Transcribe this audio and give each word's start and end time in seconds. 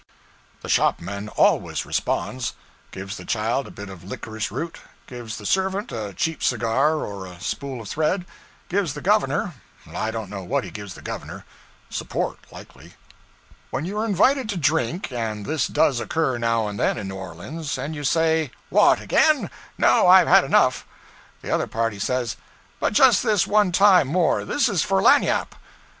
The 0.63 0.67
shopman 0.67 1.29
always 1.29 1.85
responds; 1.85 2.53
gives 2.89 3.17
the 3.17 3.23
child 3.23 3.67
a 3.67 3.69
bit 3.69 3.87
of 3.87 4.03
licorice 4.03 4.49
root, 4.49 4.79
gives 5.05 5.37
the 5.37 5.45
servant 5.45 5.91
a 5.91 6.11
cheap 6.15 6.41
cigar 6.41 6.95
or 7.05 7.27
a 7.27 7.39
spool 7.39 7.79
of 7.81 7.87
thread, 7.89 8.25
gives 8.67 8.95
the 8.95 9.01
governor 9.01 9.53
I 9.87 10.09
don't 10.09 10.31
know 10.31 10.41
what 10.41 10.63
he 10.63 10.71
gives 10.71 10.95
the 10.95 11.03
governor; 11.03 11.45
support, 11.91 12.39
likely. 12.51 12.95
When 13.69 13.85
you 13.85 13.99
are 13.99 14.05
invited 14.07 14.49
to 14.49 14.57
drink, 14.57 15.11
and 15.11 15.45
this 15.45 15.67
does 15.67 15.99
occur 15.99 16.39
now 16.39 16.67
and 16.67 16.79
then 16.79 16.97
in 16.97 17.09
New 17.09 17.17
Orleans 17.17 17.77
and 17.77 17.93
you 17.95 18.03
say, 18.03 18.49
'What, 18.71 18.99
again? 18.99 19.51
no, 19.77 20.07
I've 20.07 20.25
had 20.27 20.43
enough;' 20.43 20.83
the 21.43 21.51
other 21.51 21.67
party 21.67 21.99
says, 21.99 22.37
'But 22.79 22.93
just 22.93 23.21
this 23.21 23.45
one 23.45 23.71
time 23.71 24.07
more 24.07 24.45
this 24.45 24.67
is 24.67 24.81
for 24.81 24.99
lagniappe.' 24.99 25.53